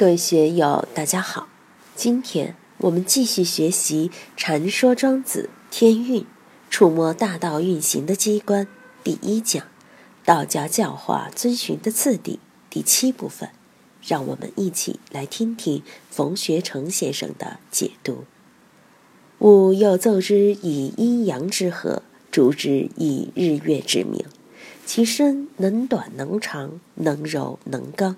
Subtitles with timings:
[0.00, 1.46] 各位学友，大家好。
[1.94, 6.22] 今天我们继续学习《禅说庄子天运》，
[6.70, 8.66] 触摸大道运行的机关
[9.04, 9.62] 第一讲，
[10.24, 12.38] 道家教化遵循的次第
[12.70, 13.50] 第七部分。
[14.02, 18.24] 让我们一起来听听冯学成先生的解读。
[19.40, 24.24] 吾又奏之以阴阳之和，逐之以日月之明，
[24.86, 28.16] 其身能短能长，能柔能刚。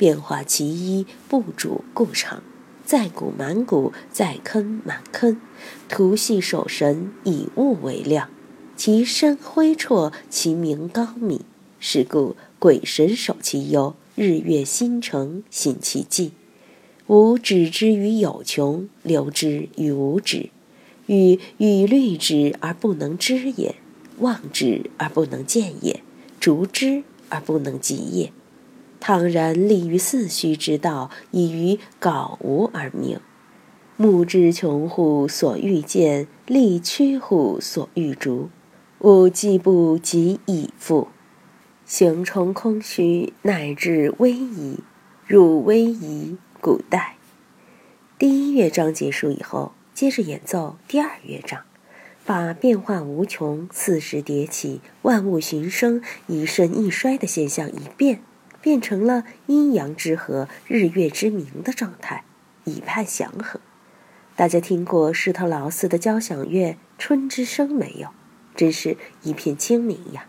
[0.00, 2.42] 变化其一，不主故常，
[2.86, 5.38] 在古满谷，在坑满坑，
[5.90, 8.30] 图系守神，以物为量。
[8.78, 11.42] 其身辉绰，其名高敏。
[11.78, 16.32] 是故鬼神守其幽，日月星辰行其迹。
[17.08, 20.48] 吾止之于有穷，留之于无止。
[21.08, 23.74] 欲与虑之而不能知也，
[24.20, 26.02] 望之而不能见也，
[26.40, 28.32] 逐之而不能及也。
[29.00, 33.18] 倘然立于四虚之道，以于槁无而明。
[33.96, 38.50] 目之穷乎所欲见，力屈乎所欲逐。
[39.00, 41.08] 吾既不及已复，
[41.86, 44.80] 形冲空虚，乃至微夷。
[45.26, 47.16] 入微夷，古代。
[48.18, 51.62] 第一乐章结束以后，接着演奏第二乐章，
[52.26, 58.22] 把变化无穷、四时迭起、万物循生、一盛一衰的现象一变。
[58.60, 62.24] 变成了阴阳之和、日月之明的状态，
[62.64, 63.60] 以派祥和。
[64.36, 68.08] 大家听过施特劳斯的交响乐《春之声》没有？
[68.54, 70.26] 真是一片清明呀！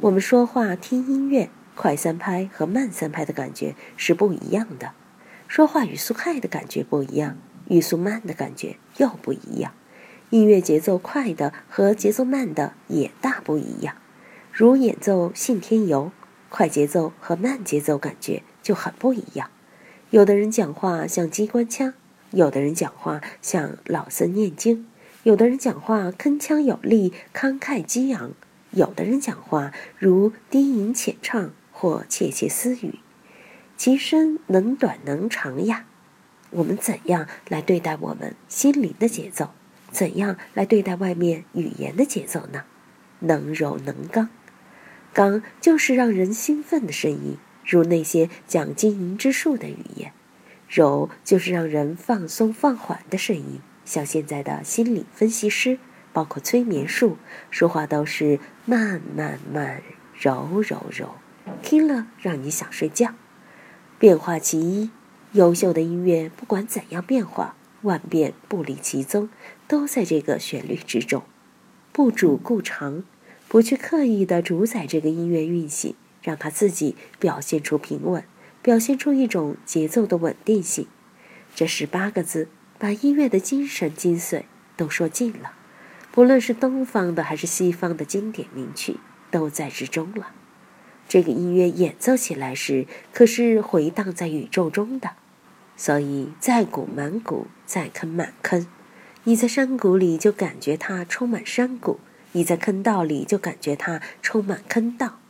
[0.00, 4.88] 我们说话听音乐，快三拍和慢三拍的感觉是不一样的；
[5.46, 7.36] 说话语速快的感觉不一样，
[7.68, 9.72] 语速慢的感觉又不一样。
[10.30, 13.94] 音乐节奏快的和节奏慢的也大不一样。
[14.50, 16.10] 如演奏《信天游》。
[16.52, 19.48] 快节奏和慢节奏感觉就很不一样。
[20.10, 21.94] 有的人讲话像机关枪，
[22.30, 24.86] 有的人讲话像老僧念经，
[25.22, 28.32] 有的人讲话铿锵有力、慷慨激昂，
[28.72, 32.98] 有的人讲话如低吟浅唱或窃窃私语。
[33.78, 35.86] 其声能短能长呀。
[36.50, 39.52] 我们怎样来对待我们心灵的节奏？
[39.90, 42.64] 怎样来对待外面语言的节奏呢？
[43.20, 44.28] 能柔能刚。
[45.12, 47.36] 刚就是让人兴奋的声音，
[47.66, 50.10] 如那些讲经营之术的语言；
[50.68, 55.78] 柔就是让人放松放缓的声音，像现在的心理分析师，
[56.14, 57.18] 包括催眠术，
[57.50, 59.82] 说话都是慢慢慢、
[60.18, 61.16] 柔柔柔，
[61.62, 63.14] 听了让你想睡觉。
[63.98, 64.90] 变化其一，
[65.32, 69.28] 优秀的音乐不管怎样变化，万变不离其宗，
[69.68, 71.22] 都在这个旋律之中，
[71.92, 73.04] 不主故长。
[73.52, 78.24] 不去刻意的主宰这个音乐运行，让它自己表现出平稳，
[78.62, 80.86] 表现出一种节奏的稳定性。
[81.54, 82.48] 这十八个字
[82.78, 85.52] 把音乐的精神精髓都说尽了。
[86.10, 88.96] 不论是东方的还是西方的经典名曲，
[89.30, 90.28] 都在之中了。
[91.06, 95.10] 这个音乐演奏起来时，可是回荡在宇宙中的。
[95.76, 98.66] 所以在谷满谷，在坑满坑。
[99.24, 102.00] 你在山谷里就感觉它充满山谷。
[102.32, 105.20] 你在坑道里就感觉它充满坑道，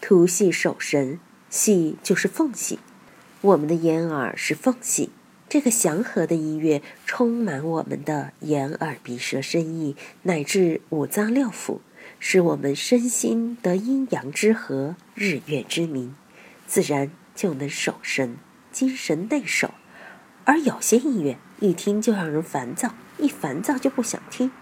[0.00, 1.18] 图系守神，
[1.48, 2.78] 系就是缝隙，
[3.40, 5.10] 我们的眼耳是缝隙。
[5.48, 11.80] 这个祥和的音乐充满我们的眼耳鼻舌身意，乃至五脏六腑，
[12.20, 16.14] 使我们身心得阴阳之和，日月之明，
[16.68, 18.36] 自然就能守神，
[18.70, 19.74] 精神内守。
[20.44, 24.52] 而有些音乐一听就让人烦躁，一烦躁就不想听。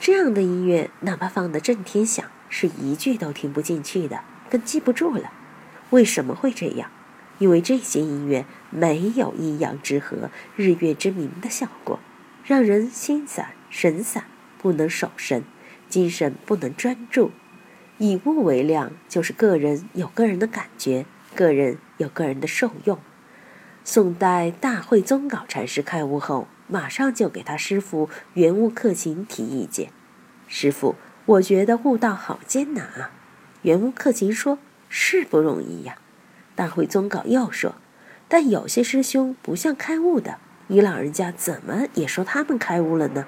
[0.00, 5.32] 这样的音乐，哪怕放得震天响，是一句都听不进去的，更记不住了。
[5.90, 6.90] 为什么会这样？
[7.38, 11.98] 因为这些音乐没有阴阳之和、日月之明的效果，
[12.44, 14.24] 让人心散神散，
[14.58, 15.44] 不能守神，
[15.88, 17.30] 精神不能专注。
[17.98, 22.98] 以物为量，就是个人有个人的感觉，个人有个人的受用。
[23.84, 26.46] 宋代大慧宗杲禅师开悟后。
[26.70, 29.90] 马上就给他师傅圆悟克勤提意见。
[30.46, 30.96] 师傅，
[31.26, 33.10] 我觉得悟道好艰难啊。
[33.62, 34.58] 圆悟克勤说
[34.88, 35.96] ：“是不容易呀。”
[36.54, 37.74] 大会宗杲又说
[38.28, 40.38] ：“但有些师兄不像开悟的，
[40.68, 43.26] 你老人家怎么也说他们开悟了呢？”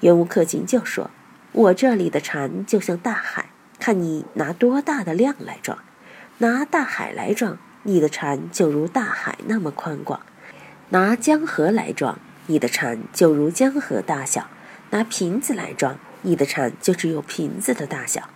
[0.00, 1.10] 圆悟克勤就说
[1.52, 5.78] ：“我这里的禅就像大海，看你拿多大的量来装。
[6.38, 10.20] 拿大海来装，你的禅就如大海那么宽广；
[10.90, 14.48] 拿江河来装。”你的禅就如江河大小，
[14.90, 18.28] 拿瓶子来装，你的禅就只有瓶子的大小。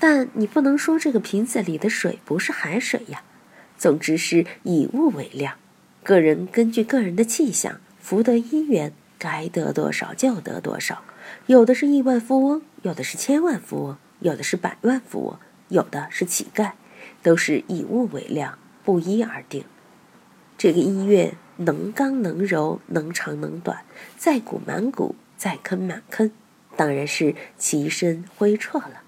[0.00, 3.22] 但你不能说这个瓶子里的水不是海水呀。
[3.78, 5.54] 总之是以物为量。
[6.02, 11.02] 个人根据个人的气象，福德因缘，该得多少就得多少。
[11.46, 15.38] 有的是亿万富翁，有的是千万富翁，有的是百万富翁，
[15.68, 16.72] 有的是乞丐，
[17.22, 19.64] 都是以物为量，不一而定。
[20.58, 23.84] 这个音乐能刚能柔，能长能短，
[24.16, 26.30] 再鼓满鼓，再坑满坑，
[26.76, 29.02] 当然是齐声挥绰了。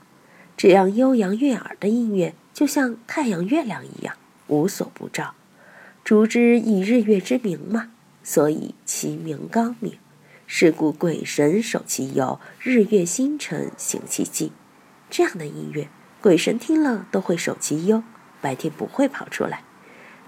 [0.57, 5.35] 这样悠扬悦耳的音乐，就像太阳、月亮一样，无所不照。
[6.05, 7.91] 竹之以日月之名嘛，
[8.23, 9.99] 所以其名高明。
[10.47, 14.53] 是故鬼神守其幽，日月星辰行其静。
[15.09, 15.89] 这样的音乐，
[16.21, 18.03] 鬼神听了都会守其幽，
[18.43, 19.65] 白天不会跑出来。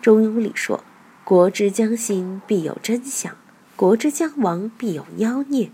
[0.01, 0.83] 中庸里说。
[1.27, 3.33] 国之将兴，必有真相；
[3.75, 5.73] 国之将亡，必有妖孽。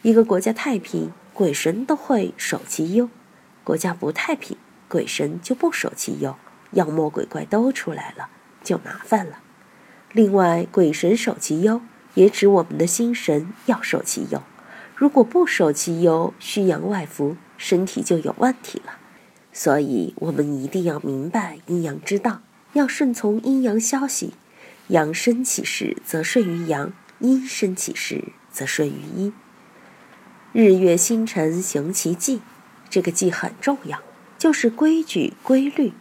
[0.00, 3.08] 一个国家太平，鬼神都会守其幽；
[3.62, 4.56] 国家不太平，
[4.88, 6.36] 鬼神就不守其幽，
[6.70, 8.30] 妖魔鬼怪都出来了，
[8.64, 9.40] 就麻烦了。
[10.12, 11.82] 另外，鬼神守其幽，
[12.14, 14.42] 也指我们的心神要守其幽。
[14.96, 18.94] 如果不守其幽，虚阳外浮，身体就有问题了。
[19.52, 22.40] 所以，我们一定要明白阴阳之道，
[22.72, 24.32] 要顺从阴阳消息。
[24.88, 29.34] 阳生起时，则顺于阳；阴生起时，则顺于阴。
[30.52, 32.40] 日月星辰行其纪，
[32.88, 34.00] 这个纪很重要，
[34.38, 35.92] 就是规矩规律。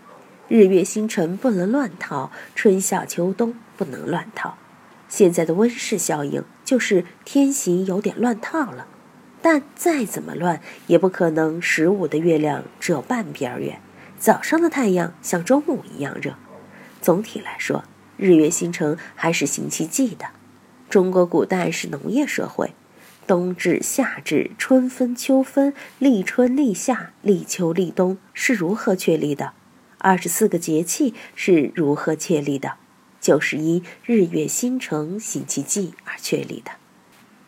[0.47, 4.57] 日月星辰不能乱套，春夏秋冬不能乱套。
[5.09, 8.87] 现在的温室效应就是天行有点乱套了，
[9.41, 13.81] 但再怎么乱，也不可能十五的月亮只有半边圆，
[14.17, 16.35] 早上的太阳像中午一样热。
[17.01, 17.83] 总体来说。
[18.17, 20.25] 日月星辰还是行其纪的。
[20.89, 22.73] 中国古代是农业社会，
[23.25, 29.53] 冬至、夏至、春分、秋分、立春、立夏、立秋、立冬是如何确立的？
[29.99, 32.73] 二十四个节气是如何确立的？
[33.19, 36.71] 就是因日月星辰行其纪而确立的。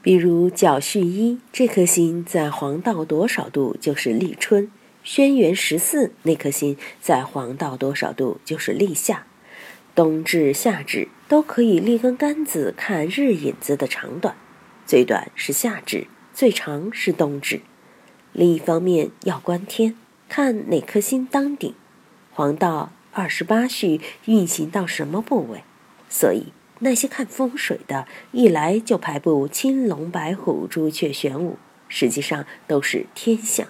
[0.02, 4.70] 比如角戌一这颗星在黄道多少度就是立春，
[5.04, 9.26] 轩辕十四那颗星在黄道多少度就是立夏。
[9.96, 14.36] 冬至、夏至都可以立根杆子看日影子的长短，
[14.86, 17.62] 最短是夏至，最长是冬至。
[18.32, 19.96] 另一方面要观天，
[20.30, 21.74] 看哪颗星当顶，
[22.32, 25.64] 黄道二十八序运行到什么部位。
[26.08, 31.58] 所以那些看风水的，一来就排布青龙、白虎、朱雀、玄武，
[31.88, 33.68] 实际上都是天象。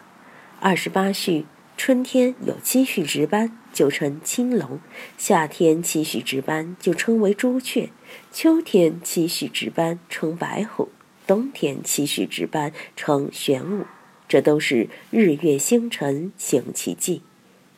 [0.60, 1.45] 二十八序。
[1.81, 4.80] 春天有七序值班，就称青龙；
[5.18, 7.89] 夏天七序值班，就称为朱雀；
[8.31, 10.89] 秋天七序值班称白虎；
[11.25, 13.86] 冬天七序值班称玄武。
[14.27, 17.24] 这都是日月星辰行其纪，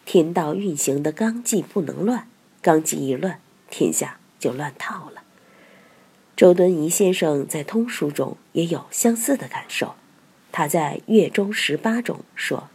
[0.05, 2.27] 天道运行的纲纪不能乱，
[2.61, 3.39] 纲纪一乱，
[3.69, 5.23] 天下就乱套了。
[6.35, 9.95] 周敦颐先生在通书中也有相似的感受，
[10.51, 12.69] 他在《月中十八》中说。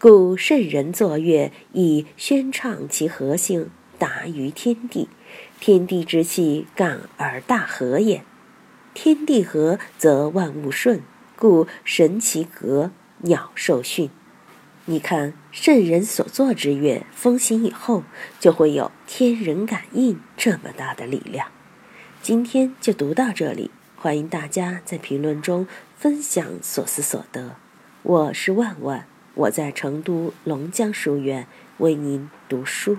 [0.00, 3.68] 故圣人作乐，以宣畅其和性，
[3.98, 5.10] 达于天地。
[5.60, 8.22] 天地之气，感而大和也。
[8.94, 11.02] 天地和，则万物顺。
[11.36, 14.08] 故神其格，鸟兽驯。
[14.86, 18.02] 你看圣人所作之乐，风行以后，
[18.38, 21.48] 就会有天人感应这么大的力量。
[22.22, 25.66] 今天就读到这里，欢迎大家在评论中
[25.98, 27.56] 分享所思所得。
[28.02, 29.09] 我是万万。
[29.40, 31.46] 我在成都龙江书院
[31.78, 32.98] 为您读书。